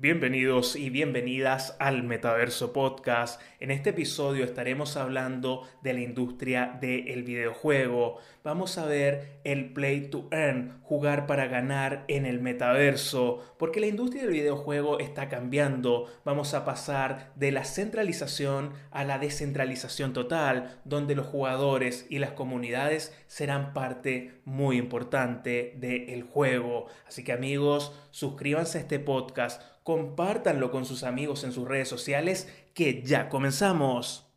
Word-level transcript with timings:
Bienvenidos 0.00 0.76
y 0.76 0.90
bienvenidas 0.90 1.74
al 1.80 2.04
Metaverso 2.04 2.72
Podcast. 2.72 3.42
En 3.58 3.72
este 3.72 3.90
episodio 3.90 4.44
estaremos 4.44 4.96
hablando 4.96 5.66
de 5.82 5.92
la 5.92 5.98
industria 6.02 6.78
del 6.80 7.24
videojuego. 7.24 8.18
Vamos 8.44 8.78
a 8.78 8.86
ver 8.86 9.40
el 9.42 9.72
play 9.72 10.02
to 10.02 10.28
earn, 10.30 10.78
jugar 10.82 11.26
para 11.26 11.48
ganar 11.48 12.04
en 12.06 12.26
el 12.26 12.40
metaverso, 12.40 13.42
porque 13.58 13.80
la 13.80 13.88
industria 13.88 14.22
del 14.22 14.34
videojuego 14.34 15.00
está 15.00 15.28
cambiando. 15.28 16.06
Vamos 16.24 16.54
a 16.54 16.64
pasar 16.64 17.32
de 17.34 17.50
la 17.50 17.64
centralización 17.64 18.74
a 18.92 19.02
la 19.02 19.18
descentralización 19.18 20.12
total, 20.12 20.78
donde 20.84 21.16
los 21.16 21.26
jugadores 21.26 22.06
y 22.08 22.20
las 22.20 22.30
comunidades 22.30 23.12
serán 23.26 23.72
parte 23.72 24.40
muy 24.44 24.76
importante 24.76 25.74
del 25.76 26.22
juego. 26.22 26.86
Así 27.04 27.24
que 27.24 27.32
amigos, 27.32 27.92
suscríbanse 28.12 28.78
a 28.78 28.82
este 28.82 29.00
podcast 29.00 29.60
compártanlo 29.88 30.70
con 30.70 30.84
sus 30.84 31.02
amigos 31.02 31.44
en 31.44 31.52
sus 31.52 31.66
redes 31.66 31.88
sociales, 31.88 32.46
que 32.74 33.02
ya 33.04 33.30
comenzamos. 33.30 34.27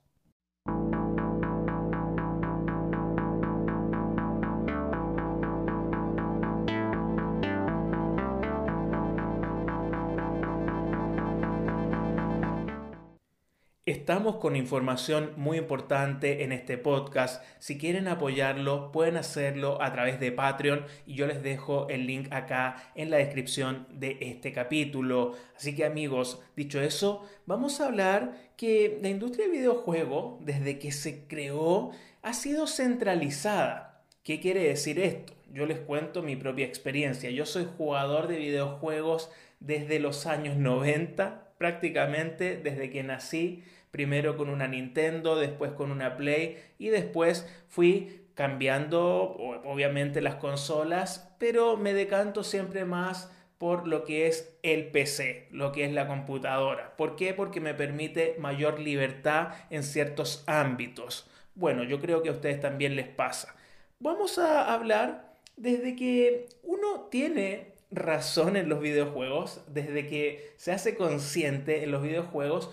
Estamos 14.12 14.40
con 14.40 14.58
información 14.58 15.32
muy 15.38 15.58
importante 15.58 16.44
en 16.44 16.52
este 16.52 16.78
podcast. 16.78 17.42
Si 17.60 17.78
quieren 17.78 18.10
apoyarlo, 18.10 18.92
pueden 18.92 19.16
hacerlo 19.16 19.82
a 19.82 19.94
través 19.94 20.20
de 20.20 20.34
Patreon 20.34 20.86
y 21.06 21.14
yo 21.14 21.28
les 21.28 21.42
dejo 21.42 21.88
el 21.88 22.08
link 22.08 22.28
acá 22.34 22.92
en 22.96 23.10
la 23.10 23.16
descripción 23.16 23.88
de 23.90 24.18
este 24.20 24.52
capítulo. 24.52 25.38
Así 25.56 25.74
que 25.78 25.86
amigos, 25.86 26.42
dicho 26.58 26.82
eso, 26.82 27.26
vamos 27.46 27.80
a 27.80 27.86
hablar 27.86 28.52
que 28.58 29.00
la 29.02 29.08
industria 29.08 29.46
del 29.46 29.60
videojuego, 29.60 30.40
desde 30.42 30.78
que 30.78 30.92
se 30.92 31.26
creó, 31.26 31.92
ha 32.22 32.34
sido 32.34 32.68
centralizada. 32.68 34.04
¿Qué 34.26 34.42
quiere 34.42 34.64
decir 34.64 35.00
esto? 35.00 35.32
Yo 35.54 35.66
les 35.66 35.80
cuento 35.80 36.22
mi 36.22 36.36
propia 36.36 36.66
experiencia. 36.66 37.30
Yo 37.30 37.46
soy 37.46 37.66
jugador 37.78 38.28
de 38.28 38.36
videojuegos 38.36 39.32
desde 39.62 40.00
los 40.00 40.26
años 40.26 40.58
90 40.58 41.48
prácticamente 41.62 42.58
desde 42.58 42.90
que 42.90 43.04
nací, 43.04 43.64
primero 43.92 44.38
con 44.38 44.50
una 44.50 44.68
Nintendo, 44.68 45.36
después 45.36 45.72
con 45.74 45.92
una 45.92 46.18
Play 46.18 46.58
y 46.80 46.90
después 46.90 47.48
fui 47.68 48.22
cambiando 48.34 49.36
obviamente 49.66 50.22
las 50.22 50.36
consolas, 50.36 51.36
pero 51.38 51.78
me 51.78 51.94
decanto 51.94 52.44
siempre 52.44 52.86
más 52.86 53.32
por 53.58 53.88
lo 53.88 54.06
que 54.06 54.26
es 54.26 54.58
el 54.64 54.88
PC, 54.88 55.48
lo 55.52 55.72
que 55.72 55.86
es 55.86 55.92
la 55.92 56.08
computadora. 56.08 56.96
¿Por 56.98 57.16
qué? 57.16 57.36
Porque 57.36 57.60
me 57.60 57.76
permite 57.76 58.36
mayor 58.40 58.80
libertad 58.80 59.50
en 59.70 59.84
ciertos 59.84 60.44
ámbitos. 60.48 61.30
Bueno, 61.54 61.84
yo 61.84 62.00
creo 62.00 62.24
que 62.24 62.30
a 62.30 62.32
ustedes 62.32 62.60
también 62.60 62.96
les 62.96 63.08
pasa. 63.08 63.56
Vamos 64.00 64.40
a 64.40 64.74
hablar 64.74 65.36
desde 65.58 65.96
que 65.96 66.48
uno 66.64 67.08
tiene 67.12 67.74
razón 67.92 68.56
en 68.56 68.70
los 68.70 68.80
videojuegos, 68.80 69.62
desde 69.68 70.08
que 70.08 70.54
se 70.56 70.72
hace 70.72 70.96
consciente 70.96 71.84
en 71.84 71.92
los 71.92 72.02
videojuegos, 72.02 72.72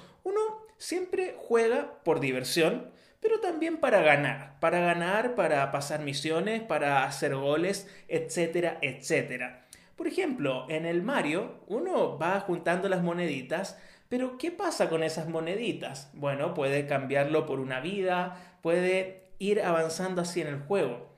siempre 0.79 1.37
juega 1.39 2.03
por 2.05 2.21
diversión, 2.21 2.91
pero 3.21 3.41
también 3.41 3.79
para 3.79 4.01
ganar, 4.01 4.59
para 4.61 4.81
ganar, 4.81 5.35
para 5.35 5.71
pasar 5.73 6.01
misiones, 6.01 6.63
para 6.63 7.05
hacer 7.05 7.35
goles, 7.35 7.89
etcétera, 8.07 8.79
etcétera. 8.81 9.67
Por 9.97 10.07
ejemplo, 10.07 10.67
en 10.69 10.87
el 10.87 11.03
Mario 11.03 11.61
uno 11.67 12.17
va 12.19 12.41
juntando 12.41 12.89
las 12.89 13.03
moneditas, 13.03 13.77
pero 14.09 14.39
¿qué 14.39 14.53
pasa 14.53 14.89
con 14.89 15.03
esas 15.03 15.29
moneditas? 15.29 16.11
Bueno, 16.15 16.55
puede 16.55 16.87
cambiarlo 16.87 17.45
por 17.47 17.61
una 17.61 17.81
vida, 17.81 18.59
puede 18.63 19.25
ir 19.39 19.61
avanzando 19.61 20.23
así 20.23 20.41
en 20.41 20.47
el 20.47 20.61
juego. 20.61 21.09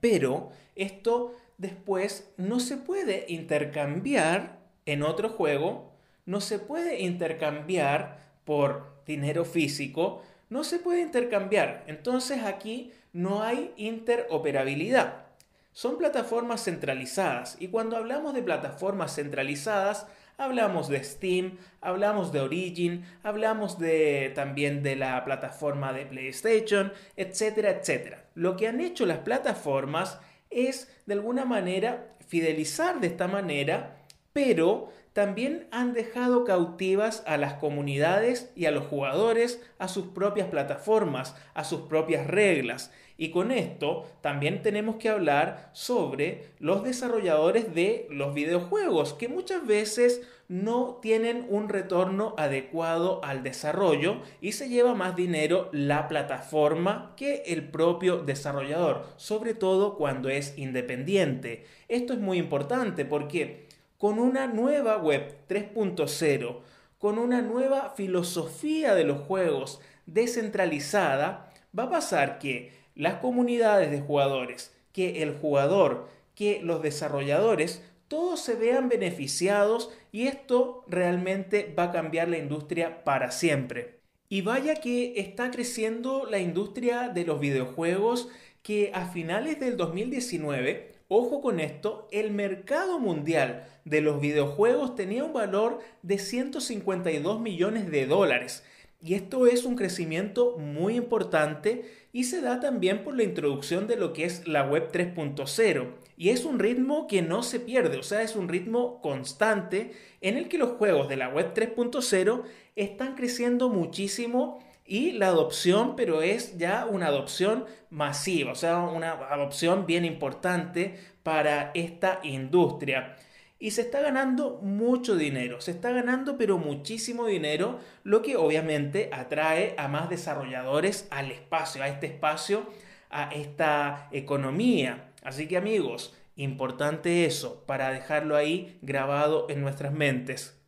Pero 0.00 0.50
esto 0.76 1.34
después 1.58 2.32
no 2.36 2.60
se 2.60 2.76
puede 2.76 3.26
intercambiar 3.28 4.60
en 4.86 5.02
otro 5.02 5.28
juego, 5.28 5.92
no 6.24 6.40
se 6.40 6.58
puede 6.58 7.00
intercambiar 7.00 8.18
por 8.44 8.94
dinero 9.06 9.44
físico, 9.44 10.22
no 10.50 10.64
se 10.64 10.78
puede 10.78 11.02
intercambiar. 11.02 11.84
Entonces 11.86 12.42
aquí 12.44 12.92
no 13.12 13.42
hay 13.42 13.72
interoperabilidad. 13.76 15.24
Son 15.72 15.98
plataformas 15.98 16.64
centralizadas 16.64 17.56
y 17.58 17.68
cuando 17.68 17.96
hablamos 17.96 18.34
de 18.34 18.42
plataformas 18.42 19.16
centralizadas, 19.16 20.06
hablamos 20.36 20.88
de 20.88 21.02
Steam, 21.02 21.58
hablamos 21.80 22.32
de 22.32 22.40
Origin, 22.40 23.04
hablamos 23.22 23.78
de 23.78 24.32
también 24.34 24.82
de 24.82 24.96
la 24.96 25.24
plataforma 25.24 25.92
de 25.92 26.06
PlayStation, 26.06 26.92
etcétera, 27.16 27.70
etcétera. 27.70 28.24
Lo 28.34 28.56
que 28.56 28.68
han 28.68 28.80
hecho 28.80 29.06
las 29.06 29.18
plataformas 29.18 30.18
es 30.50 30.92
de 31.06 31.14
alguna 31.14 31.44
manera 31.44 32.14
fidelizar 32.28 33.00
de 33.00 33.08
esta 33.08 33.26
manera, 33.26 33.96
pero 34.32 34.92
también 35.14 35.68
han 35.70 35.94
dejado 35.94 36.44
cautivas 36.44 37.22
a 37.26 37.36
las 37.36 37.54
comunidades 37.54 38.50
y 38.56 38.66
a 38.66 38.72
los 38.72 38.84
jugadores 38.84 39.62
a 39.78 39.86
sus 39.86 40.08
propias 40.08 40.48
plataformas, 40.48 41.36
a 41.54 41.62
sus 41.62 41.82
propias 41.82 42.26
reglas. 42.26 42.92
Y 43.16 43.30
con 43.30 43.52
esto 43.52 44.06
también 44.22 44.62
tenemos 44.62 44.96
que 44.96 45.08
hablar 45.08 45.70
sobre 45.72 46.48
los 46.58 46.82
desarrolladores 46.82 47.72
de 47.72 48.08
los 48.10 48.34
videojuegos, 48.34 49.14
que 49.14 49.28
muchas 49.28 49.64
veces 49.64 50.20
no 50.48 50.98
tienen 51.00 51.46
un 51.48 51.68
retorno 51.68 52.34
adecuado 52.36 53.24
al 53.24 53.42
desarrollo 53.42 54.20
y 54.40 54.52
se 54.52 54.68
lleva 54.68 54.94
más 54.94 55.16
dinero 55.16 55.70
la 55.72 56.08
plataforma 56.08 57.14
que 57.16 57.44
el 57.46 57.68
propio 57.68 58.18
desarrollador, 58.18 59.06
sobre 59.16 59.54
todo 59.54 59.96
cuando 59.96 60.28
es 60.28 60.58
independiente. 60.58 61.64
Esto 61.88 62.12
es 62.12 62.18
muy 62.18 62.38
importante 62.38 63.04
porque 63.04 63.63
con 64.04 64.18
una 64.18 64.46
nueva 64.46 64.98
web 64.98 65.34
3.0, 65.48 66.58
con 66.98 67.18
una 67.18 67.40
nueva 67.40 67.94
filosofía 67.96 68.94
de 68.94 69.04
los 69.04 69.22
juegos 69.22 69.80
descentralizada, 70.04 71.50
va 71.76 71.84
a 71.84 71.88
pasar 71.90 72.38
que 72.38 72.72
las 72.94 73.14
comunidades 73.14 73.90
de 73.90 74.02
jugadores, 74.02 74.74
que 74.92 75.22
el 75.22 75.34
jugador, 75.38 76.10
que 76.34 76.60
los 76.62 76.82
desarrolladores, 76.82 77.82
todos 78.08 78.40
se 78.40 78.56
vean 78.56 78.90
beneficiados 78.90 79.90
y 80.12 80.26
esto 80.26 80.84
realmente 80.86 81.74
va 81.74 81.84
a 81.84 81.92
cambiar 81.92 82.28
la 82.28 82.36
industria 82.36 83.04
para 83.04 83.30
siempre. 83.30 84.00
Y 84.28 84.42
vaya 84.42 84.74
que 84.74 85.18
está 85.18 85.50
creciendo 85.50 86.26
la 86.30 86.40
industria 86.40 87.08
de 87.08 87.24
los 87.24 87.40
videojuegos 87.40 88.28
que 88.62 88.90
a 88.92 89.06
finales 89.06 89.60
del 89.60 89.78
2019 89.78 90.93
Ojo 91.08 91.42
con 91.42 91.60
esto, 91.60 92.08
el 92.12 92.30
mercado 92.30 92.98
mundial 92.98 93.66
de 93.84 94.00
los 94.00 94.20
videojuegos 94.20 94.94
tenía 94.94 95.24
un 95.24 95.34
valor 95.34 95.80
de 96.02 96.18
152 96.18 97.40
millones 97.40 97.90
de 97.90 98.06
dólares. 98.06 98.64
Y 99.02 99.12
esto 99.12 99.46
es 99.46 99.66
un 99.66 99.76
crecimiento 99.76 100.56
muy 100.56 100.96
importante 100.96 101.84
y 102.10 102.24
se 102.24 102.40
da 102.40 102.58
también 102.58 103.04
por 103.04 103.14
la 103.14 103.22
introducción 103.22 103.86
de 103.86 103.96
lo 103.96 104.14
que 104.14 104.24
es 104.24 104.48
la 104.48 104.66
web 104.66 104.90
3.0. 104.90 105.90
Y 106.16 106.30
es 106.30 106.46
un 106.46 106.58
ritmo 106.58 107.06
que 107.06 107.20
no 107.20 107.42
se 107.42 107.60
pierde, 107.60 107.98
o 107.98 108.02
sea, 108.02 108.22
es 108.22 108.34
un 108.34 108.48
ritmo 108.48 109.02
constante 109.02 109.92
en 110.22 110.38
el 110.38 110.48
que 110.48 110.56
los 110.56 110.70
juegos 110.78 111.10
de 111.10 111.16
la 111.16 111.28
web 111.28 111.52
3.0 111.52 112.44
están 112.76 113.14
creciendo 113.14 113.68
muchísimo 113.68 114.64
y 114.86 115.12
la 115.12 115.28
adopción, 115.28 115.96
pero 115.96 116.22
es 116.22 116.58
ya 116.58 116.86
una 116.86 117.06
adopción 117.06 117.64
masiva, 117.90 118.52
o 118.52 118.54
sea, 118.54 118.80
una 118.80 119.12
adopción 119.12 119.86
bien 119.86 120.04
importante 120.04 120.98
para 121.22 121.70
esta 121.74 122.20
industria. 122.22 123.16
Y 123.58 123.70
se 123.70 123.80
está 123.80 124.00
ganando 124.00 124.58
mucho 124.60 125.16
dinero, 125.16 125.60
se 125.60 125.70
está 125.70 125.90
ganando 125.90 126.36
pero 126.36 126.58
muchísimo 126.58 127.26
dinero, 127.26 127.78
lo 128.02 128.20
que 128.20 128.36
obviamente 128.36 129.08
atrae 129.12 129.74
a 129.78 129.88
más 129.88 130.10
desarrolladores 130.10 131.08
al 131.10 131.30
espacio, 131.30 131.82
a 131.82 131.88
este 131.88 132.06
espacio, 132.06 132.66
a 133.08 133.32
esta 133.32 134.08
economía. 134.12 135.12
Así 135.22 135.48
que 135.48 135.56
amigos, 135.56 136.14
importante 136.36 137.24
eso, 137.24 137.64
para 137.64 137.90
dejarlo 137.90 138.36
ahí 138.36 138.78
grabado 138.82 139.46
en 139.48 139.62
nuestras 139.62 139.92
mentes. 139.92 140.60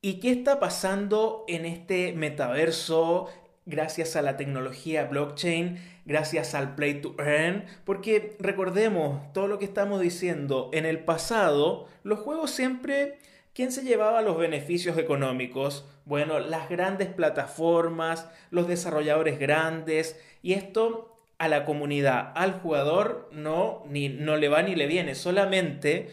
¿Y 0.00 0.14
qué 0.14 0.32
está 0.32 0.58
pasando 0.58 1.44
en 1.46 1.64
este 1.64 2.12
metaverso 2.12 3.28
gracias 3.66 4.16
a 4.16 4.22
la 4.22 4.36
tecnología 4.36 5.04
blockchain, 5.04 5.78
gracias 6.04 6.54
al 6.54 6.74
play 6.74 7.00
to 7.00 7.14
earn, 7.18 7.64
porque 7.84 8.36
recordemos 8.40 9.32
todo 9.32 9.46
lo 9.46 9.58
que 9.58 9.64
estamos 9.64 10.00
diciendo, 10.00 10.70
en 10.72 10.84
el 10.84 11.00
pasado 11.00 11.88
los 12.02 12.18
juegos 12.18 12.50
siempre, 12.50 13.18
¿quién 13.54 13.70
se 13.70 13.82
llevaba 13.82 14.22
los 14.22 14.36
beneficios 14.36 14.98
económicos? 14.98 15.86
Bueno, 16.04 16.40
las 16.40 16.68
grandes 16.68 17.08
plataformas, 17.08 18.28
los 18.50 18.66
desarrolladores 18.66 19.38
grandes, 19.38 20.20
y 20.42 20.54
esto 20.54 21.16
a 21.38 21.48
la 21.48 21.64
comunidad, 21.64 22.32
al 22.34 22.60
jugador 22.60 23.28
no, 23.32 23.84
ni, 23.88 24.08
no 24.08 24.36
le 24.36 24.48
va 24.48 24.62
ni 24.62 24.74
le 24.74 24.86
viene, 24.86 25.14
solamente 25.14 26.08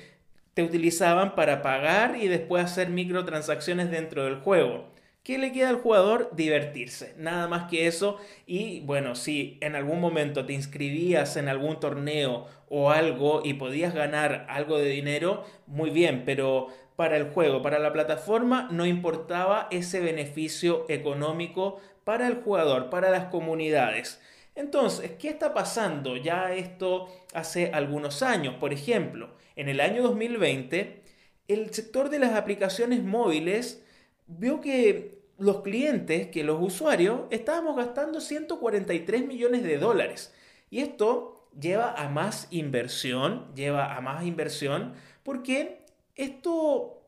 te 0.54 0.64
utilizaban 0.64 1.36
para 1.36 1.62
pagar 1.62 2.16
y 2.16 2.28
después 2.28 2.66
hacer 2.66 2.90
microtransacciones 2.90 3.92
dentro 3.92 4.26
del 4.26 4.36
juego. 4.36 4.90
¿Qué 5.24 5.38
le 5.38 5.52
queda 5.52 5.70
al 5.70 5.82
jugador? 5.82 6.30
Divertirse. 6.34 7.14
Nada 7.18 7.48
más 7.48 7.70
que 7.70 7.88
eso. 7.88 8.18
Y 8.46 8.80
bueno, 8.82 9.16
si 9.16 9.58
en 9.62 9.76
algún 9.76 10.00
momento 10.00 10.46
te 10.46 10.54
inscribías 10.54 11.36
en 11.38 11.50
algún 11.50 11.80
torneo 11.80 12.48
o 12.68 12.92
algo 12.92 13.42
y 13.44 13.54
podías 13.56 13.94
ganar 13.94 14.46
algo 14.50 14.78
de 14.80 14.90
dinero, 14.90 15.46
muy 15.68 15.90
bien, 15.90 16.24
pero 16.26 16.68
para 16.96 17.18
el 17.18 17.30
juego, 17.30 17.62
para 17.62 17.80
la 17.80 17.94
plataforma, 17.94 18.68
no 18.72 18.86
importaba 18.86 19.68
ese 19.72 20.00
beneficio 20.00 20.86
económico 20.90 21.80
para 22.04 22.28
el 22.28 22.42
jugador, 22.42 22.90
para 22.90 23.10
las 23.12 23.26
comunidades. 23.26 24.20
Entonces, 24.56 25.12
¿qué 25.20 25.30
está 25.30 25.54
pasando? 25.54 26.18
Ya 26.18 26.54
esto 26.54 27.08
hace 27.34 27.72
algunos 27.74 28.24
años. 28.24 28.56
Por 28.56 28.74
ejemplo, 28.74 29.30
en 29.56 29.70
el 29.70 29.80
año 29.80 30.02
2020, 30.04 31.02
el 31.48 31.74
sector 31.74 32.10
de 32.10 32.20
las 32.20 32.34
aplicaciones 32.34 33.04
móviles 33.04 33.86
vio 34.30 34.62
que 34.62 35.20
los 35.38 35.62
clientes, 35.62 36.28
que 36.28 36.44
los 36.44 36.62
usuarios, 36.62 37.22
estábamos 37.32 37.76
gastando 37.76 38.22
143 38.22 39.26
millones 39.26 39.64
de 39.64 39.78
dólares. 39.78 40.34
Y 40.70 40.80
esto 40.80 41.48
lleva 41.60 41.94
a 41.94 42.10
más 42.10 42.48
inversión, 42.52 43.48
lleva 43.56 43.96
a 43.96 44.02
más 44.02 44.24
inversión, 44.26 44.94
porque 45.24 45.86
esto 46.16 47.02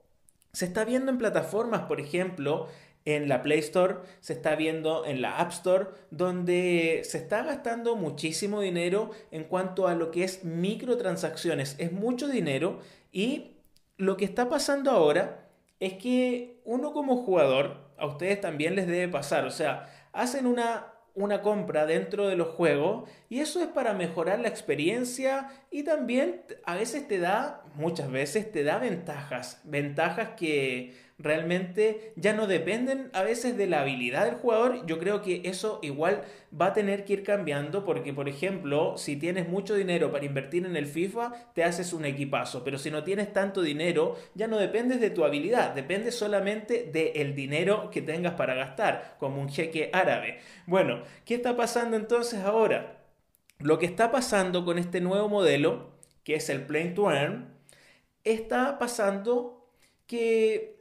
se 0.54 0.66
está 0.66 0.84
viendo 0.84 1.12
en 1.12 1.18
plataformas, 1.18 1.82
por 1.84 2.00
ejemplo, 2.00 2.68
en 3.06 3.28
la 3.30 3.42
Play 3.42 3.60
Store, 3.60 3.96
se 4.20 4.34
está 4.34 4.56
viendo 4.56 5.06
en 5.06 5.22
la 5.22 5.38
App 5.38 5.52
Store, 5.52 5.88
donde 6.12 7.02
se 7.04 7.18
está 7.18 7.44
gastando 7.44 7.96
muchísimo 7.96 8.62
dinero 8.62 9.12
en 9.32 9.46
cuanto 9.46 9.88
a 9.88 9.96
lo 9.96 10.12
que 10.12 10.24
es 10.24 10.44
microtransacciones. 10.44 11.76
Es 11.80 11.92
mucho 11.92 12.28
dinero 12.28 12.80
y 13.12 13.52
lo 13.98 14.18
que 14.18 14.26
está 14.26 14.50
pasando 14.50 14.92
ahora 14.92 15.41
es 15.82 15.94
que 15.94 16.62
uno 16.64 16.94
como 16.94 17.18
jugador, 17.18 17.92
a 17.98 18.06
ustedes 18.06 18.40
también 18.40 18.76
les 18.76 18.88
debe 18.88 19.10
pasar, 19.10 19.44
o 19.44 19.52
sea, 19.52 19.90
hacen 20.14 20.46
una 20.48 20.92
una 21.14 21.42
compra 21.42 21.86
dentro 21.86 22.28
de 22.28 22.36
los 22.36 22.50
juegos 22.50 23.10
y 23.30 23.40
eso 23.40 23.62
es 23.62 23.68
para 23.68 23.94
mejorar 23.94 24.40
la 24.40 24.48
experiencia 24.48 25.50
y 25.70 25.84
también 25.84 26.44
a 26.66 26.76
veces 26.76 27.08
te 27.08 27.20
da, 27.20 27.64
muchas 27.76 28.10
veces 28.10 28.52
te 28.52 28.64
da 28.64 28.78
ventajas, 28.78 29.62
ventajas 29.66 30.30
que 30.38 30.96
realmente 31.22 32.14
ya 32.16 32.34
no 32.34 32.48
dependen 32.48 33.10
a 33.14 33.24
veces 33.24 33.58
de 33.58 33.68
la 33.68 33.82
habilidad 33.82 34.26
del 34.26 34.36
jugador. 34.36 34.86
Yo 34.86 35.00
creo 35.00 35.22
que 35.22 35.42
eso 35.46 35.80
igual 35.82 36.24
va 36.60 36.68
a 36.68 36.74
tener 36.74 37.06
que 37.06 37.14
ir 37.14 37.24
cambiando 37.24 37.86
porque, 37.86 38.14
por 38.14 38.28
ejemplo, 38.28 38.98
si 38.98 39.16
tienes 39.16 39.48
mucho 39.48 39.76
dinero 39.76 40.12
para 40.12 40.26
invertir 40.26 40.66
en 40.66 40.76
el 40.76 40.86
FIFA, 40.86 41.54
te 41.54 41.64
haces 41.64 41.94
un 41.94 42.06
equipazo, 42.06 42.64
pero 42.64 42.78
si 42.78 42.92
no 42.92 43.04
tienes 43.04 43.32
tanto 43.32 43.62
dinero, 43.62 44.16
ya 44.34 44.48
no 44.48 44.58
dependes 44.58 45.00
de 45.00 45.10
tu 45.10 45.24
habilidad, 45.24 45.74
depende 45.74 46.12
solamente 46.12 46.90
del 46.92 47.36
dinero 47.36 47.90
que 47.92 48.02
tengas 48.02 48.34
para 48.34 48.56
gastar, 48.56 49.16
como 49.20 49.42
un 49.42 49.50
jeque 49.50 49.90
árabe. 49.94 50.40
Bueno, 50.66 51.04
¿qué 51.26 51.36
está 51.36 51.56
pasando 51.56 51.96
entonces 51.96 52.42
ahora? 52.42 52.98
Lo 53.60 53.78
que 53.78 53.86
está 53.86 54.12
pasando 54.12 54.66
con 54.66 54.80
este 54.80 55.02
nuevo 55.02 55.30
modelo, 55.30 55.92
que 56.24 56.36
es 56.36 56.50
el 56.50 56.66
Play 56.66 56.94
to 56.94 57.12
Earn, 57.12 57.54
está 58.24 58.80
pasando 58.80 59.70
que 60.08 60.81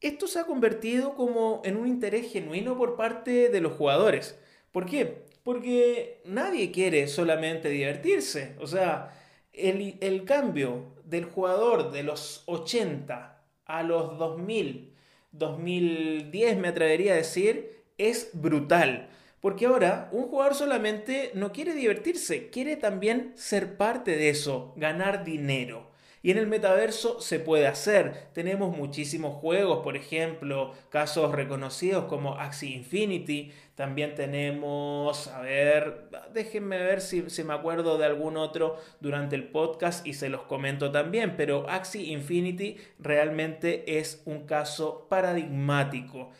esto 0.00 0.26
se 0.26 0.38
ha 0.38 0.44
convertido 0.44 1.14
como 1.14 1.62
en 1.64 1.76
un 1.76 1.88
interés 1.88 2.32
genuino 2.32 2.76
por 2.76 2.96
parte 2.96 3.48
de 3.48 3.60
los 3.60 3.72
jugadores. 3.72 4.38
¿Por 4.72 4.86
qué? 4.86 5.24
Porque 5.42 6.20
nadie 6.24 6.70
quiere 6.70 7.08
solamente 7.08 7.68
divertirse. 7.68 8.54
O 8.60 8.66
sea, 8.66 9.18
el, 9.52 9.96
el 10.00 10.24
cambio 10.24 10.94
del 11.04 11.24
jugador 11.24 11.90
de 11.90 12.02
los 12.02 12.42
80 12.46 13.42
a 13.64 13.82
los 13.82 14.18
2000, 14.18 14.94
2010 15.32 16.58
me 16.58 16.68
atrevería 16.68 17.12
a 17.14 17.16
decir, 17.16 17.82
es 17.98 18.30
brutal. 18.32 19.08
Porque 19.40 19.66
ahora 19.66 20.08
un 20.12 20.24
jugador 20.28 20.54
solamente 20.54 21.30
no 21.34 21.52
quiere 21.52 21.72
divertirse, 21.74 22.50
quiere 22.50 22.76
también 22.76 23.32
ser 23.36 23.76
parte 23.76 24.16
de 24.16 24.30
eso, 24.30 24.72
ganar 24.76 25.24
dinero. 25.24 25.90
Y 26.22 26.32
en 26.32 26.38
el 26.38 26.46
metaverso 26.46 27.20
se 27.20 27.38
puede 27.38 27.66
hacer. 27.66 28.28
Tenemos 28.32 28.76
muchísimos 28.76 29.34
juegos, 29.34 29.84
por 29.84 29.96
ejemplo, 29.96 30.72
casos 30.90 31.32
reconocidos 31.32 32.06
como 32.06 32.34
Axie 32.34 32.74
Infinity. 32.74 33.52
También 33.76 34.16
tenemos, 34.16 35.28
a 35.28 35.40
ver, 35.40 36.08
déjenme 36.32 36.78
ver 36.78 37.00
si, 37.00 37.22
me 37.44 37.54
acuerdo 37.54 37.98
de 37.98 38.06
algún 38.06 38.36
otro 38.36 38.76
durante 39.00 39.36
el 39.36 39.48
podcast 39.48 40.04
y 40.06 40.14
se 40.14 40.28
los 40.28 40.42
comento 40.42 40.90
también. 40.90 41.36
Pero 41.36 41.68
Axie 41.70 42.12
Infinity 42.12 42.76
realmente 42.98 43.98
es 43.98 44.22
un 44.24 44.46
caso 44.46 45.06
paradigmático. 45.08 46.30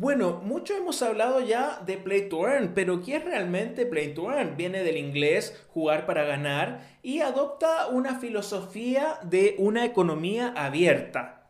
Bueno, 0.00 0.40
mucho 0.44 0.76
hemos 0.76 1.02
hablado 1.02 1.40
ya 1.40 1.80
de 1.84 1.96
Play 1.96 2.28
to 2.28 2.48
Earn, 2.48 2.70
pero 2.72 3.02
¿qué 3.02 3.16
es 3.16 3.24
realmente 3.24 3.84
Play 3.84 4.14
to 4.14 4.30
Earn? 4.30 4.56
Viene 4.56 4.84
del 4.84 4.96
inglés 4.96 5.60
jugar 5.74 6.06
para 6.06 6.22
ganar 6.22 6.86
y 7.02 7.18
adopta 7.18 7.88
una 7.88 8.20
filosofía 8.20 9.18
de 9.24 9.56
una 9.58 9.84
economía 9.84 10.52
abierta. 10.54 11.48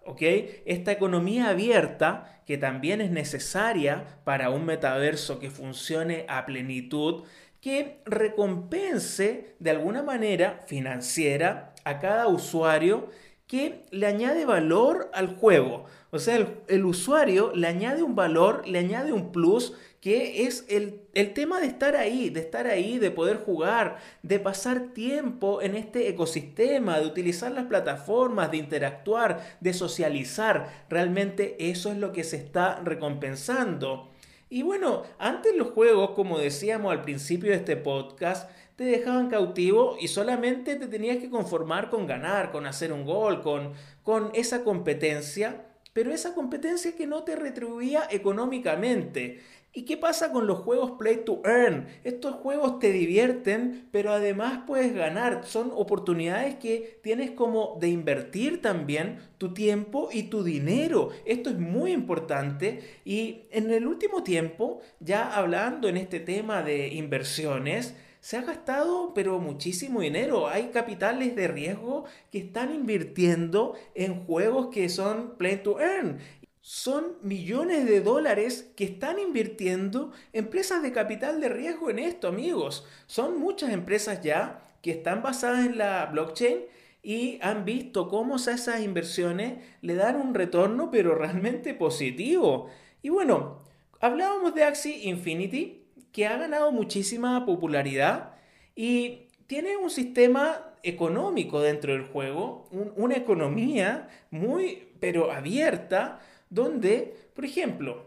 Esta 0.64 0.92
economía 0.92 1.50
abierta, 1.50 2.40
que 2.46 2.56
también 2.56 3.02
es 3.02 3.10
necesaria 3.10 4.18
para 4.24 4.48
un 4.48 4.64
metaverso 4.64 5.38
que 5.40 5.50
funcione 5.50 6.24
a 6.26 6.46
plenitud, 6.46 7.24
que 7.60 8.00
recompense 8.06 9.56
de 9.58 9.70
alguna 9.70 10.02
manera 10.02 10.60
financiera 10.66 11.74
a 11.84 11.98
cada 11.98 12.28
usuario 12.28 13.10
que 13.48 13.86
le 13.90 14.06
añade 14.06 14.44
valor 14.44 15.10
al 15.14 15.34
juego. 15.36 15.86
O 16.10 16.18
sea, 16.18 16.46
el, 16.68 16.84
usuario 16.84 17.52
le 17.54 17.66
añade 17.66 18.02
un 18.02 18.14
valor, 18.14 18.66
le 18.66 18.78
añade 18.78 19.12
un 19.12 19.32
plus, 19.32 19.74
que 20.00 20.46
es 20.46 20.64
el, 20.68 21.00
el, 21.14 21.32
tema 21.32 21.60
de 21.60 21.66
estar 21.66 21.96
ahí, 21.96 22.30
de 22.30 22.40
estar 22.40 22.66
ahí, 22.66 22.98
de 22.98 23.10
poder 23.10 23.38
jugar, 23.38 23.98
de 24.22 24.38
pasar 24.38 24.92
tiempo 24.92 25.60
en 25.60 25.74
este 25.74 26.08
ecosistema, 26.08 27.00
de 27.00 27.06
utilizar 27.06 27.50
las 27.52 27.66
plataformas, 27.66 28.50
de 28.50 28.58
interactuar, 28.58 29.40
de 29.60 29.72
socializar. 29.72 30.86
Realmente 30.88 31.56
eso 31.70 31.90
es 31.90 31.98
lo 31.98 32.12
que 32.12 32.24
se 32.24 32.36
está 32.36 32.80
recompensando. 32.84 34.10
Y 34.50 34.62
bueno, 34.62 35.02
antes 35.18 35.54
los 35.56 35.68
juegos, 35.68 36.10
como 36.10 36.38
decíamos 36.38 36.92
al 36.92 37.02
principio 37.02 37.50
de 37.50 37.56
este 37.56 37.76
podcast, 37.76 38.48
te 38.78 38.84
dejaban 38.84 39.28
cautivo 39.28 39.96
y 39.98 40.06
solamente 40.06 40.76
te 40.76 40.86
tenías 40.86 41.16
que 41.16 41.28
conformar 41.28 41.90
con 41.90 42.06
ganar, 42.06 42.52
con 42.52 42.64
hacer 42.64 42.92
un 42.92 43.04
gol, 43.04 43.42
con, 43.42 43.72
con 44.04 44.30
esa 44.34 44.62
competencia, 44.62 45.66
pero 45.92 46.12
esa 46.12 46.32
competencia 46.32 46.94
que 46.94 47.08
no 47.08 47.24
te 47.24 47.34
retribuía 47.34 48.04
económicamente. 48.08 49.40
¿Y 49.72 49.82
qué 49.82 49.96
pasa 49.96 50.30
con 50.30 50.46
los 50.46 50.60
juegos 50.60 50.92
Play 50.92 51.24
to 51.24 51.42
Earn? 51.44 51.88
Estos 52.04 52.36
juegos 52.36 52.78
te 52.78 52.92
divierten, 52.92 53.88
pero 53.90 54.12
además 54.12 54.60
puedes 54.64 54.94
ganar. 54.94 55.44
Son 55.44 55.72
oportunidades 55.74 56.54
que 56.54 57.00
tienes 57.02 57.32
como 57.32 57.78
de 57.80 57.88
invertir 57.88 58.62
también 58.62 59.18
tu 59.38 59.54
tiempo 59.54 60.08
y 60.12 60.24
tu 60.24 60.44
dinero. 60.44 61.10
Esto 61.24 61.50
es 61.50 61.58
muy 61.58 61.90
importante. 61.90 63.00
Y 63.04 63.42
en 63.50 63.72
el 63.72 63.88
último 63.88 64.22
tiempo, 64.22 64.82
ya 65.00 65.34
hablando 65.34 65.88
en 65.88 65.96
este 65.96 66.20
tema 66.20 66.62
de 66.62 66.94
inversiones, 66.94 67.96
se 68.20 68.36
ha 68.36 68.42
gastado 68.42 69.12
pero 69.14 69.38
muchísimo 69.38 70.00
dinero. 70.00 70.48
Hay 70.48 70.68
capitales 70.68 71.36
de 71.36 71.48
riesgo 71.48 72.04
que 72.30 72.38
están 72.38 72.74
invirtiendo 72.74 73.74
en 73.94 74.24
juegos 74.24 74.68
que 74.68 74.88
son 74.88 75.36
play 75.36 75.58
to 75.62 75.80
earn. 75.80 76.18
Son 76.60 77.16
millones 77.22 77.86
de 77.86 78.00
dólares 78.00 78.70
que 78.76 78.84
están 78.84 79.18
invirtiendo 79.18 80.12
empresas 80.32 80.82
de 80.82 80.92
capital 80.92 81.40
de 81.40 81.48
riesgo 81.48 81.88
en 81.88 81.98
esto, 81.98 82.28
amigos. 82.28 82.86
Son 83.06 83.38
muchas 83.38 83.70
empresas 83.72 84.20
ya 84.20 84.68
que 84.82 84.90
están 84.90 85.22
basadas 85.22 85.64
en 85.64 85.78
la 85.78 86.06
blockchain 86.06 86.58
y 87.02 87.38
han 87.40 87.64
visto 87.64 88.08
cómo 88.08 88.36
esas 88.36 88.82
inversiones 88.82 89.64
le 89.80 89.94
dan 89.94 90.16
un 90.16 90.34
retorno 90.34 90.90
pero 90.90 91.14
realmente 91.14 91.72
positivo. 91.72 92.68
Y 93.02 93.08
bueno, 93.08 93.62
hablábamos 94.00 94.54
de 94.54 94.64
Axie 94.64 95.08
Infinity, 95.08 95.87
que 96.12 96.26
ha 96.26 96.36
ganado 96.36 96.72
muchísima 96.72 97.44
popularidad 97.44 98.34
y 98.74 99.28
tiene 99.46 99.76
un 99.76 99.90
sistema 99.90 100.74
económico 100.82 101.60
dentro 101.60 101.92
del 101.92 102.04
juego, 102.04 102.68
una 102.96 103.16
economía 103.16 104.08
muy, 104.30 104.88
pero 105.00 105.32
abierta, 105.32 106.20
donde, 106.50 107.14
por 107.34 107.44
ejemplo, 107.44 108.06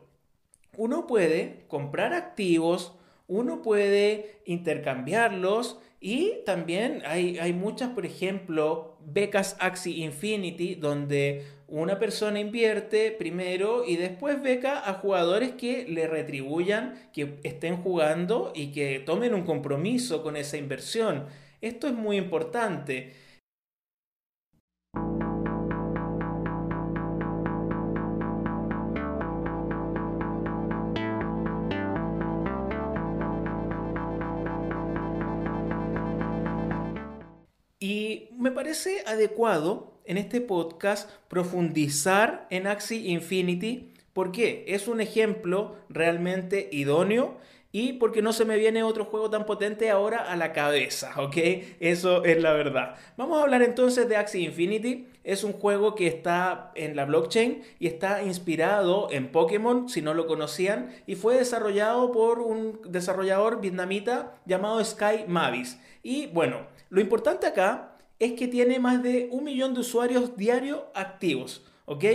uno 0.77 1.08
puede 1.08 1.65
comprar 1.67 2.13
activos, 2.13 2.98
uno 3.27 3.62
puede 3.62 4.41
intercambiarlos 4.46 5.79
y 6.00 6.43
también 6.46 7.03
hay, 7.05 7.38
hay 7.39 7.53
muchas, 7.53 7.89
por 7.89 8.05
ejemplo, 8.05 8.90
becas 9.05 9.55
Axie 9.60 10.03
Infinity, 10.03 10.75
donde 10.75 11.46
una 11.67 12.00
persona 12.00 12.39
invierte 12.39 13.12
primero 13.12 13.86
y 13.86 13.96
después 13.96 14.41
beca 14.41 14.89
a 14.89 14.96
jugadores 14.96 15.51
que 15.51 15.86
le 15.88 16.08
retribuyan, 16.08 17.10
que 17.13 17.39
estén 17.43 17.77
jugando 17.77 18.51
y 18.53 18.72
que 18.72 19.00
tomen 19.00 19.34
un 19.34 19.43
compromiso 19.43 20.22
con 20.22 20.36
esa 20.36 20.58
inversión. 20.58 21.27
Esto 21.62 21.88
es 21.88 21.93
muy 21.93 22.17
importante. 22.17 23.13
Me 38.41 38.51
parece 38.51 39.03
adecuado 39.05 39.93
en 40.03 40.17
este 40.17 40.41
podcast 40.41 41.07
profundizar 41.27 42.48
en 42.50 42.65
Axie 42.65 43.12
Infinity 43.12 43.93
porque 44.13 44.65
es 44.67 44.88
un 44.88 45.00
ejemplo 45.00 45.75
realmente 45.89 46.67
idóneo 46.71 47.38
y 47.71 47.93
porque 47.93 48.24
no 48.24 48.33
se 48.33 48.43
me 48.43 48.57
viene 48.57 48.81
otro 48.81 49.05
juego 49.05 49.29
tan 49.29 49.45
potente 49.45 49.91
ahora 49.91 50.17
a 50.17 50.36
la 50.36 50.53
cabeza, 50.53 51.13
¿ok? 51.21 51.38
Eso 51.79 52.24
es 52.24 52.41
la 52.41 52.53
verdad. 52.53 52.95
Vamos 53.15 53.38
a 53.38 53.43
hablar 53.43 53.62
entonces 53.62 54.10
de 54.10 54.17
Axie 54.17 54.41
Infinity. 54.41 55.07
Es 55.24 55.43
un 55.43 55.53
juego 55.53 55.93
que 55.93 56.07
está 56.07 56.71
en 56.74 56.95
la 56.95 57.05
blockchain 57.05 57.62
y 57.77 57.86
está 57.86 58.24
inspirado 58.24 59.10
en 59.12 59.31
Pokémon, 59.31 59.88
si 59.88 60.01
no 60.01 60.15
lo 60.15 60.25
conocían, 60.25 60.89
y 61.05 61.13
fue 61.13 61.38
desarrollado 61.38 62.12
por 62.12 62.39
un 62.39 62.81
desarrollador 62.89 63.62
vietnamita 63.62 64.41
llamado 64.45 64.83
Sky 64.83 65.25
Mavis. 65.27 65.79
Y 66.01 66.25
bueno, 66.25 66.65
lo 66.89 67.00
importante 67.00 67.45
acá 67.45 67.90
es 68.22 68.34
que 68.34 68.48
tiene 68.48 68.78
más 68.78 69.01
de 69.01 69.30
un 69.32 69.44
millón 69.44 69.74
de 69.74 69.80
usuarios 69.80 70.38
diarios 70.38 70.82
activos, 70.94 71.66
¿ok? 71.86 72.06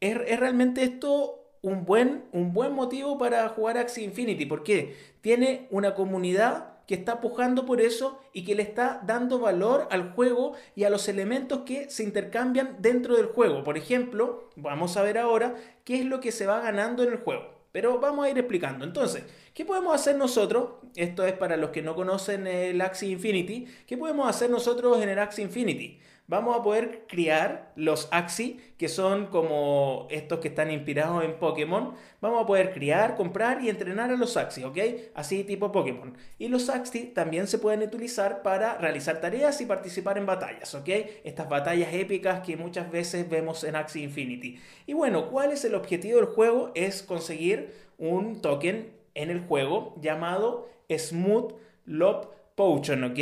Es, 0.00 0.38
realmente 0.40 0.82
esto 0.82 1.40
un 1.60 1.84
buen, 1.84 2.24
un 2.32 2.54
buen 2.54 2.72
motivo 2.72 3.18
para 3.18 3.46
jugar 3.50 3.76
Axie 3.76 4.02
Infinity, 4.02 4.46
porque 4.46 4.96
tiene 5.20 5.68
una 5.70 5.94
comunidad 5.94 6.78
que 6.86 6.94
está 6.94 7.20
pujando 7.20 7.66
por 7.66 7.82
eso 7.82 8.18
y 8.32 8.44
que 8.44 8.54
le 8.54 8.62
está 8.62 9.02
dando 9.06 9.38
valor 9.40 9.88
al 9.90 10.12
juego 10.12 10.54
y 10.74 10.84
a 10.84 10.90
los 10.90 11.06
elementos 11.06 11.60
que 11.66 11.90
se 11.90 12.02
intercambian 12.02 12.78
dentro 12.80 13.14
del 13.14 13.26
juego. 13.26 13.62
Por 13.62 13.76
ejemplo, 13.76 14.48
vamos 14.56 14.96
a 14.96 15.02
ver 15.02 15.18
ahora 15.18 15.54
qué 15.84 16.00
es 16.00 16.06
lo 16.06 16.20
que 16.20 16.32
se 16.32 16.46
va 16.46 16.60
ganando 16.60 17.02
en 17.02 17.12
el 17.12 17.18
juego. 17.18 17.61
Pero 17.72 17.98
vamos 17.98 18.26
a 18.26 18.30
ir 18.30 18.38
explicando. 18.38 18.84
Entonces, 18.84 19.24
¿qué 19.54 19.64
podemos 19.64 19.94
hacer 19.94 20.16
nosotros? 20.16 20.74
Esto 20.94 21.26
es 21.26 21.32
para 21.32 21.56
los 21.56 21.70
que 21.70 21.82
no 21.82 21.94
conocen 21.94 22.46
el 22.46 22.80
Axie 22.82 23.10
Infinity. 23.10 23.66
¿Qué 23.86 23.96
podemos 23.96 24.28
hacer 24.28 24.50
nosotros 24.50 25.02
en 25.02 25.08
el 25.08 25.18
Axie 25.18 25.42
Infinity? 25.42 25.98
Vamos 26.32 26.58
a 26.58 26.62
poder 26.62 27.04
criar 27.08 27.72
los 27.76 28.08
Axi, 28.10 28.58
que 28.78 28.88
son 28.88 29.26
como 29.26 30.06
estos 30.10 30.38
que 30.38 30.48
están 30.48 30.70
inspirados 30.70 31.22
en 31.24 31.34
Pokémon. 31.38 31.92
Vamos 32.22 32.42
a 32.42 32.46
poder 32.46 32.72
criar, 32.72 33.16
comprar 33.16 33.62
y 33.62 33.68
entrenar 33.68 34.10
a 34.10 34.16
los 34.16 34.38
Axi, 34.38 34.64
¿ok? 34.64 34.78
Así 35.14 35.44
tipo 35.44 35.70
Pokémon. 35.70 36.16
Y 36.38 36.48
los 36.48 36.70
Axi 36.70 37.00
también 37.08 37.46
se 37.48 37.58
pueden 37.58 37.82
utilizar 37.82 38.40
para 38.40 38.78
realizar 38.78 39.20
tareas 39.20 39.60
y 39.60 39.66
participar 39.66 40.16
en 40.16 40.24
batallas, 40.24 40.74
¿ok? 40.74 40.88
Estas 41.22 41.50
batallas 41.50 41.92
épicas 41.92 42.40
que 42.40 42.56
muchas 42.56 42.90
veces 42.90 43.28
vemos 43.28 43.62
en 43.64 43.76
Axi 43.76 44.02
Infinity. 44.02 44.58
Y 44.86 44.94
bueno, 44.94 45.28
¿cuál 45.28 45.52
es 45.52 45.66
el 45.66 45.74
objetivo 45.74 46.16
del 46.16 46.28
juego? 46.28 46.72
Es 46.74 47.02
conseguir 47.02 47.74
un 47.98 48.40
token 48.40 48.90
en 49.14 49.30
el 49.30 49.40
juego 49.40 49.96
llamado 50.00 50.70
Smooth 50.88 51.52
Lob 51.84 52.30
Potion, 52.54 53.04
¿ok? 53.04 53.18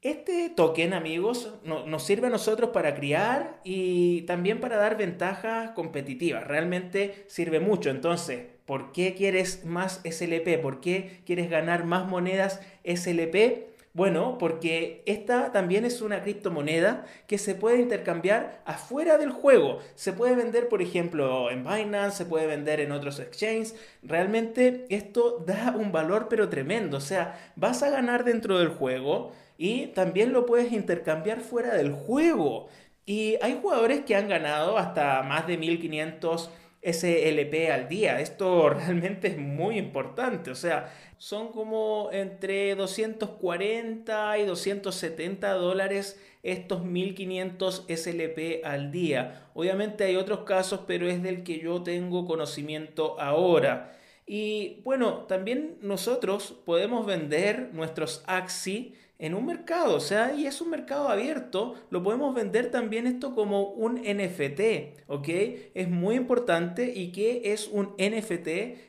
Este 0.00 0.48
token, 0.48 0.94
amigos, 0.94 1.54
nos 1.64 2.04
sirve 2.04 2.28
a 2.28 2.30
nosotros 2.30 2.70
para 2.70 2.94
criar 2.94 3.58
y 3.64 4.22
también 4.22 4.60
para 4.60 4.76
dar 4.76 4.96
ventajas 4.96 5.72
competitivas. 5.72 6.46
Realmente 6.46 7.24
sirve 7.26 7.58
mucho. 7.58 7.90
Entonces, 7.90 8.46
¿por 8.64 8.92
qué 8.92 9.14
quieres 9.14 9.64
más 9.64 10.00
SLP? 10.04 10.62
¿Por 10.62 10.80
qué 10.80 11.20
quieres 11.26 11.50
ganar 11.50 11.84
más 11.84 12.06
monedas 12.06 12.60
SLP? 12.84 13.66
Bueno, 13.92 14.38
porque 14.38 15.02
esta 15.06 15.50
también 15.50 15.84
es 15.84 16.00
una 16.00 16.22
criptomoneda 16.22 17.04
que 17.26 17.36
se 17.36 17.56
puede 17.56 17.80
intercambiar 17.80 18.62
afuera 18.66 19.18
del 19.18 19.32
juego. 19.32 19.80
Se 19.96 20.12
puede 20.12 20.36
vender, 20.36 20.68
por 20.68 20.80
ejemplo, 20.80 21.50
en 21.50 21.64
Binance, 21.64 22.18
se 22.18 22.24
puede 22.24 22.46
vender 22.46 22.78
en 22.78 22.92
otros 22.92 23.18
exchanges. 23.18 23.74
Realmente 24.04 24.86
esto 24.90 25.42
da 25.44 25.74
un 25.76 25.90
valor 25.90 26.28
pero 26.30 26.48
tremendo. 26.48 26.98
O 26.98 27.00
sea, 27.00 27.52
vas 27.56 27.82
a 27.82 27.90
ganar 27.90 28.22
dentro 28.22 28.60
del 28.60 28.68
juego 28.68 29.32
y 29.58 29.88
también 29.88 30.32
lo 30.32 30.46
puedes 30.46 30.72
intercambiar 30.72 31.40
fuera 31.40 31.74
del 31.74 31.92
juego. 31.92 32.68
Y 33.04 33.36
hay 33.42 33.58
jugadores 33.60 34.04
que 34.04 34.14
han 34.14 34.28
ganado 34.28 34.78
hasta 34.78 35.22
más 35.22 35.46
de 35.46 35.58
1500 35.58 36.50
SLP 36.80 37.70
al 37.72 37.88
día. 37.88 38.20
Esto 38.20 38.70
realmente 38.70 39.28
es 39.28 39.38
muy 39.38 39.76
importante. 39.76 40.50
O 40.50 40.54
sea, 40.54 40.94
son 41.18 41.50
como 41.50 42.10
entre 42.12 42.76
240 42.76 44.38
y 44.38 44.44
270 44.44 45.52
dólares 45.54 46.20
estos 46.44 46.84
1500 46.84 47.86
SLP 47.88 48.64
al 48.64 48.92
día. 48.92 49.48
Obviamente 49.54 50.04
hay 50.04 50.14
otros 50.14 50.40
casos, 50.40 50.82
pero 50.86 51.08
es 51.08 51.20
del 51.22 51.42
que 51.42 51.58
yo 51.58 51.82
tengo 51.82 52.26
conocimiento 52.26 53.20
ahora. 53.20 53.97
Y 54.28 54.82
bueno, 54.84 55.24
también 55.24 55.78
nosotros 55.80 56.54
podemos 56.66 57.06
vender 57.06 57.70
nuestros 57.72 58.22
AXI 58.26 58.94
en 59.18 59.34
un 59.34 59.46
mercado, 59.46 59.96
o 59.96 60.00
sea, 60.00 60.34
y 60.34 60.46
es 60.46 60.60
un 60.60 60.70
mercado 60.70 61.08
abierto, 61.08 61.74
lo 61.90 62.02
podemos 62.02 62.34
vender 62.34 62.70
también 62.70 63.06
esto 63.06 63.34
como 63.34 63.70
un 63.70 63.94
NFT, 63.94 65.00
¿ok? 65.08 65.28
Es 65.74 65.88
muy 65.88 66.14
importante 66.14 66.92
y 66.94 67.10
que 67.10 67.52
es 67.52 67.68
un 67.68 67.94
NFT, 67.98 68.48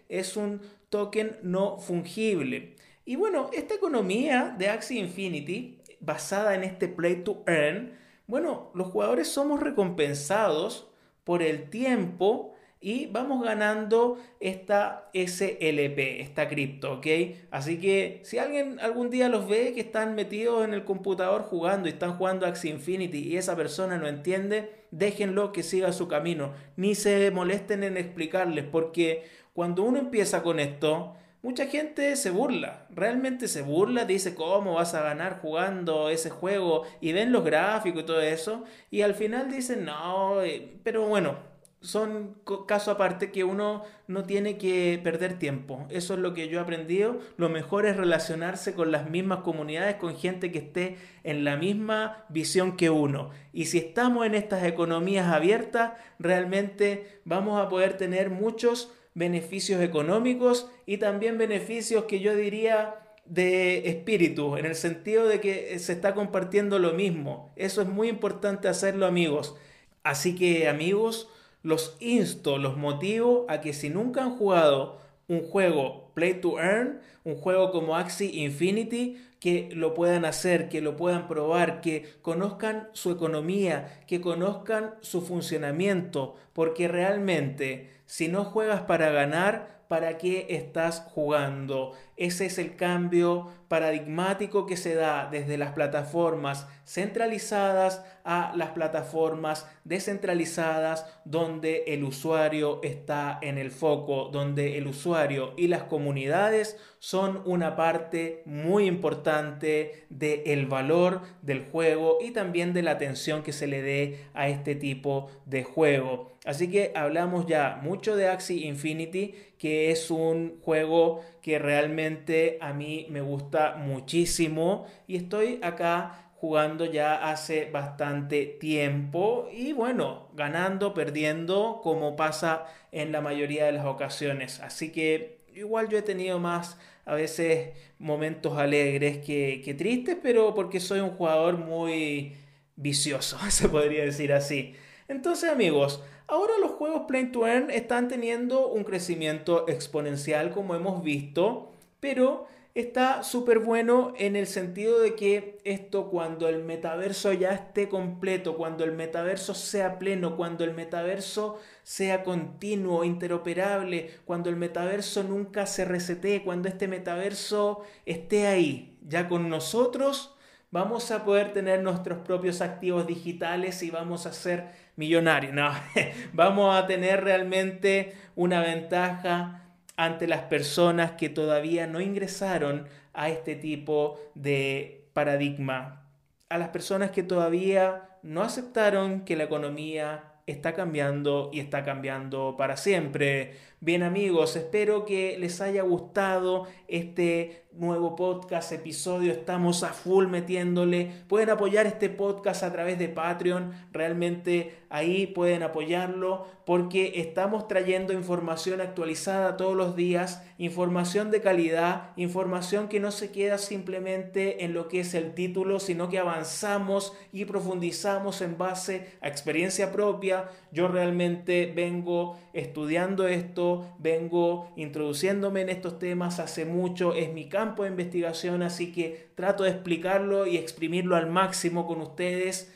es 0.10 0.36
un 0.36 0.62
token 0.89 1.38
no 1.41 1.79
fungible. 1.79 2.75
Y 3.05 3.15
bueno, 3.15 3.50
esta 3.53 3.74
economía 3.74 4.53
de 4.58 4.67
Axie 4.69 5.00
Infinity, 5.00 5.79
basada 6.01 6.53
en 6.53 6.63
este 6.63 6.89
play 6.89 7.24
to 7.24 7.43
earn, 7.48 7.93
bueno, 8.27 8.72
los 8.75 8.89
jugadores 8.89 9.29
somos 9.29 9.62
recompensados 9.62 10.91
por 11.24 11.41
el 11.41 11.69
tiempo 11.69 12.53
y 12.81 13.07
vamos 13.07 13.43
ganando 13.43 14.17
esta 14.39 15.09
SLP, 15.13 16.21
esta 16.21 16.48
cripto, 16.48 16.93
¿ok? 16.93 17.07
Así 17.51 17.77
que 17.77 18.21
si 18.24 18.38
alguien 18.38 18.79
algún 18.79 19.09
día 19.09 19.27
los 19.27 19.50
ve 19.50 19.74
que 19.74 19.81
están 19.81 20.15
metidos 20.15 20.63
en 20.63 20.74
el 20.74 20.86
computador 20.86 21.41
jugando 21.43 21.89
y 21.89 21.91
están 21.91 22.17
jugando 22.17 22.45
Axie 22.45 22.71
Infinity 22.71 23.19
y 23.19 23.38
esa 23.38 23.55
persona 23.57 23.98
no 23.98 24.07
entiende, 24.07 24.86
déjenlo 24.91 25.51
que 25.51 25.63
siga 25.63 25.91
su 25.91 26.07
camino, 26.07 26.53
ni 26.77 26.95
se 26.95 27.31
molesten 27.31 27.83
en 27.83 27.98
explicarles, 27.98 28.63
porque 28.65 29.25
cuando 29.53 29.83
uno 29.83 30.00
empieza 30.00 30.41
con 30.41 30.59
esto, 30.59 31.15
Mucha 31.41 31.67
gente 31.67 32.17
se 32.17 32.31
burla, 32.31 32.86
realmente 32.89 33.48
se 33.48 33.62
burla, 33.62 34.03
dice 34.03 34.36
cómo 34.36 34.74
vas 34.74 34.93
a 34.93 35.03
ganar 35.03 35.39
jugando 35.39 36.09
ese 36.09 36.29
juego 36.29 36.83
y 37.00 37.13
ven 37.13 37.31
los 37.31 37.45
gráficos 37.45 38.03
y 38.03 38.05
todo 38.05 38.19
eso 38.19 38.65
y 38.91 39.03
al 39.03 39.15
final 39.15 39.50
dicen 39.50 39.86
no, 39.86 40.41
eh, 40.41 40.79
pero 40.83 41.07
bueno, 41.07 41.38
son 41.81 42.36
casos 42.67 42.95
aparte 42.95 43.31
que 43.31 43.43
uno 43.43 43.83
no 44.07 44.24
tiene 44.24 44.57
que 44.57 45.00
perder 45.01 45.39
tiempo. 45.39 45.88
Eso 45.89 46.13
es 46.13 46.19
lo 46.19 46.33
que 46.33 46.50
yo 46.50 46.59
he 46.59 46.62
aprendido. 46.62 47.19
Lo 47.38 47.48
mejor 47.48 47.86
es 47.86 47.95
relacionarse 47.95 48.74
con 48.74 48.91
las 48.91 49.09
mismas 49.09 49.39
comunidades, 49.39 49.95
con 49.95 50.17
gente 50.17 50.51
que 50.51 50.59
esté 50.59 50.98
en 51.24 51.43
la 51.43 51.55
misma 51.55 52.25
visión 52.29 52.75
que 52.75 52.89
uno. 52.89 53.31
Y 53.53 53.65
si 53.65 53.77
estamos 53.77 54.25
en 54.25 54.36
estas 54.36 54.63
economías 54.63 55.27
abiertas, 55.27 55.93
realmente 56.19 57.21
vamos 57.24 57.59
a 57.62 57.69
poder 57.69 57.95
tener 57.95 58.29
muchos 58.29 58.91
beneficios 59.13 59.81
económicos 59.81 60.69
y 60.86 60.98
también 60.98 61.38
beneficios 61.38 62.05
que 62.05 62.19
yo 62.19 62.36
diría 62.36 62.95
de 63.25 63.89
espíritu, 63.89 64.57
en 64.57 64.65
el 64.65 64.75
sentido 64.75 65.27
de 65.27 65.39
que 65.39 65.77
se 65.79 65.93
está 65.93 66.15
compartiendo 66.15 66.79
lo 66.79 66.93
mismo. 66.93 67.53
Eso 67.55 67.81
es 67.81 67.88
muy 67.88 68.09
importante 68.09 68.67
hacerlo 68.67 69.05
amigos. 69.05 69.55
Así 70.03 70.36
que 70.36 70.67
amigos, 70.67 71.29
los 71.62 71.98
insto, 72.00 72.58
los 72.58 72.78
motivo 72.78 73.46
a 73.50 73.62
que 73.62 73.74
si 73.74 73.89
nunca 73.89 74.24
han 74.24 74.38
jugado 74.38 75.00
un 75.28 75.44
juego 75.44 76.12
Play 76.13 76.36
to 76.36 76.60
Earn, 76.60 77.00
un 77.24 77.36
juego 77.36 77.72
como 77.72 77.96
Axie 77.96 78.32
Infinity, 78.44 79.18
que 79.39 79.70
lo 79.74 79.94
puedan 79.94 80.25
hacer, 80.25 80.68
que 80.68 80.82
lo 80.82 80.98
puedan 80.98 81.28
probar, 81.28 81.82
que 81.82 82.06
conozcan 82.22 82.89
su 82.94 83.12
economía, 83.12 84.01
que 84.06 84.20
conozcan 84.20 84.96
su 85.01 85.22
funcionamiento, 85.22 86.36
porque 86.54 86.88
realmente 86.88 87.89
si 88.10 88.28
no 88.28 88.44
juegas 88.44 88.82
para 88.82 89.12
ganar, 89.12 89.84
para 89.88 90.18
qué 90.18 90.48
estás 90.50 91.04
jugando. 91.13 91.94
Ese 92.18 92.48
es 92.48 92.58
el 92.58 92.75
cambio 92.75 93.51
paradigmático 93.68 94.66
que 94.66 94.78
se 94.78 94.96
da 94.96 95.30
desde 95.32 95.60
las 95.60 95.74
plataformas 95.74 96.68
centralizadas 96.86 98.04
a 98.24 98.51
las 98.56 98.72
plataformas 98.72 99.68
descentralizadas 99.84 101.06
donde 101.24 101.84
el 101.88 102.04
usuario 102.04 102.80
está 102.84 103.38
en 103.42 103.60
el 103.60 103.70
foco, 103.70 104.30
donde 104.32 104.80
el 104.80 104.88
usuario 104.88 105.54
y 105.56 105.68
las 105.68 105.84
comunidades 105.84 106.78
son 106.98 107.42
una 107.46 107.75
parte 107.75 108.42
muy 108.46 108.86
importante 108.86 110.08
del 110.10 110.66
valor 110.66 111.22
del 111.44 111.63
juego 111.63 112.18
y 112.22 112.32
también 112.32 112.74
de 112.74 112.82
la 112.82 112.92
atención 112.92 113.44
que 113.44 113.54
se 113.54 113.68
le 113.68 113.84
dé 113.84 114.25
a 114.34 114.50
este 114.50 114.74
tipo 114.74 115.30
de 115.46 115.63
juego. 115.63 116.34
Así 116.46 116.72
que 116.72 116.94
hablamos 116.96 117.46
ya 117.46 117.80
mucho 117.84 117.99
de 118.01 118.27
Axie 118.27 118.65
Infinity, 118.65 119.36
que 119.58 119.91
es 119.91 120.10
un 120.10 120.60
juego 120.62 121.22
que 121.41 121.60
realmente 121.60 122.58
a 122.62 122.74
mí 122.74 123.08
me 123.10 123.22
gusta 123.22 123.75
muchísimo 123.75 124.88
y 125.08 125.18
estoy 125.18 125.60
acá 125.62 126.32
jugando 126.36 126.86
ya 126.86 127.29
hace 127.29 127.70
bastante 127.70 128.46
tiempo 128.46 129.50
y 129.51 129.74
bueno, 129.74 130.29
ganando, 130.34 130.94
perdiendo, 130.94 131.82
como 131.84 132.15
pasa 132.15 132.65
en 132.91 133.12
la 133.12 133.20
mayoría 133.20 133.65
de 133.65 133.74
las 133.74 133.86
ocasiones. 133.86 134.62
Así 134.62 134.91
que 134.91 135.41
igual 135.53 135.89
yo 135.89 135.98
he 135.98 136.01
tenido 136.01 136.39
más 136.39 136.77
a 137.06 137.15
veces 137.15 137.72
momentos 137.98 138.58
alegres 138.58 139.18
que, 139.18 139.62
que 139.65 139.74
tristes, 139.74 140.18
pero 140.22 140.56
porque 140.56 140.79
soy 140.79 141.01
un 141.01 141.12
jugador 141.12 141.58
muy 141.58 142.38
vicioso, 142.77 143.38
se 143.50 143.68
podría 143.68 144.06
decir 144.06 144.32
así. 144.32 144.75
Entonces 145.10 145.50
amigos, 145.50 146.03
ahora 146.29 146.53
los 146.59 146.71
juegos 146.71 147.03
Play 147.07 147.31
to 147.31 147.48
Earn 147.48 147.69
están 147.71 148.07
teniendo 148.07 148.67
un 148.67 148.83
crecimiento 148.83 149.67
exponencial 149.67 150.51
como 150.51 150.75
hemos 150.75 151.03
visto, 151.03 151.71
pero 152.00 152.48
está 152.75 153.24
súper 153.24 153.59
bueno 153.59 154.13
en 154.17 154.36
el 154.36 154.48
sentido 154.48 155.00
de 155.00 155.15
que 155.15 155.57
esto 155.63 156.09
cuando 156.09 156.48
el 156.48 156.63
metaverso 156.63 157.33
ya 157.33 157.51
esté 157.51 157.89
completo, 157.89 158.55
cuando 158.55 158.83
el 158.83 158.93
metaverso 158.93 159.53
sea 159.53 160.00
pleno, 160.00 160.38
cuando 160.38 160.63
el 160.63 160.74
metaverso 160.74 161.59
sea 161.83 162.24
continuo, 162.24 163.03
interoperable, 163.03 164.12
cuando 164.25 164.50
el 164.50 164.55
metaverso 164.55 165.24
nunca 165.24 165.65
se 165.65 165.83
resete, 165.83 166.43
cuando 166.43 166.69
este 166.69 166.88
metaverso 166.88 167.81
esté 168.05 168.48
ahí, 168.48 168.98
ya 169.01 169.27
con 169.27 169.50
nosotros, 169.50 170.36
vamos 170.71 171.09
a 171.12 171.25
poder 171.25 171.53
tener 171.53 171.81
nuestros 171.81 172.19
propios 172.19 172.62
activos 172.62 173.07
digitales 173.07 173.81
y 173.81 173.89
vamos 173.89 174.25
a 174.25 174.33
ser 174.33 174.88
millonarios. 175.00 175.53
No, 175.53 175.72
vamos 176.34 176.75
a 176.75 176.86
tener 176.86 177.24
realmente 177.24 178.13
una 178.36 178.62
ventaja 178.62 179.63
ante 179.96 180.27
las 180.27 180.41
personas 180.44 181.13
que 181.13 181.29
todavía 181.29 181.88
no 181.88 182.01
ingresaron 182.01 182.88
a 183.13 183.29
este 183.29 183.56
tipo 183.56 184.20
de 184.36 185.08
paradigma, 185.13 186.06
a 186.50 186.58
las 186.58 186.70
personas 186.70 187.12
que 187.12 187.24
todavía 187.24 188.10
no 188.24 188.41
aceptaron 188.44 189.22
que 189.22 189.38
la 189.38 189.46
economía 189.46 190.24
está 190.48 190.74
cambiando 190.74 191.50
y 191.53 191.62
está 191.62 191.84
cambiando 191.84 192.56
para 192.58 192.75
siempre. 192.75 193.56
Bien 193.81 194.03
amigos, 194.03 194.57
espero 194.57 195.05
que 195.05 195.38
les 195.39 195.62
haya 195.62 195.83
gustado 195.83 196.67
este 196.89 197.63
nuevo 197.71 198.15
podcast, 198.15 198.71
episodio. 198.71 199.31
Estamos 199.31 199.83
a 199.83 199.93
full 199.93 200.27
metiéndole. 200.27 201.12
Pueden 201.27 201.51
apoyar 201.51 201.86
este 201.86 202.09
podcast 202.09 202.63
a 202.63 202.71
través 202.71 202.98
de 202.98 203.09
Patreon. 203.09 203.71
Realmente 203.93 204.75
ahí 204.89 205.27
pueden 205.27 205.62
apoyarlo 205.63 206.48
porque 206.65 207.13
estamos 207.15 207.67
trayendo 207.67 208.12
información 208.12 208.81
actualizada 208.81 209.55
todos 209.55 209.75
los 209.75 209.95
días, 209.95 210.43
información 210.57 211.31
de 211.31 211.41
calidad, 211.41 212.12
información 212.15 212.89
que 212.89 213.00
no 213.00 213.12
se 213.12 213.31
queda 213.31 213.57
simplemente 213.57 214.65
en 214.65 214.74
lo 214.74 214.88
que 214.88 215.00
es 215.01 215.13
el 215.13 215.33
título, 215.33 215.79
sino 215.79 216.09
que 216.09 216.19
avanzamos 216.19 217.13
y 217.31 217.45
profundizamos 217.45 218.41
en 218.41 218.57
base 218.57 219.07
a 219.21 219.27
experiencia 219.27 219.91
propia. 219.91 220.50
Yo 220.71 220.88
realmente 220.88 221.71
vengo 221.75 222.38
estudiando 222.53 223.27
esto, 223.27 223.69
vengo 224.00 224.72
introduciéndome 224.76 225.62
en 225.62 225.70
estos 225.70 226.00
temas 226.00 226.40
hace 226.40 226.66
mucho, 226.66 227.14
es 227.14 227.34
mi 227.34 227.50
campo 227.50 227.84
de 227.84 227.90
investigación, 227.90 228.64
así 228.64 228.92
que 228.92 229.32
trato 229.36 229.64
de 229.64 229.72
explicarlo 229.72 230.48
y 230.48 230.58
exprimirlo 230.58 231.16
al 231.16 231.30
máximo 231.30 231.88
con 231.88 232.02
ustedes. 232.02 232.74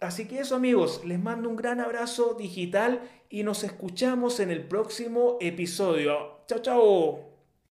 Así 0.00 0.28
que 0.28 0.40
eso 0.40 0.56
amigos, 0.56 1.02
les 1.04 1.18
mando 1.18 1.48
un 1.48 1.56
gran 1.56 1.80
abrazo 1.80 2.34
digital 2.38 3.00
y 3.30 3.42
nos 3.42 3.64
escuchamos 3.64 4.40
en 4.40 4.50
el 4.50 4.62
próximo 4.66 5.38
episodio. 5.40 6.40
Chao, 6.46 6.58
chao. 6.60 7.35